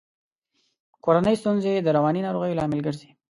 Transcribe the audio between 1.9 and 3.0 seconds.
رواني ناروغیو لامل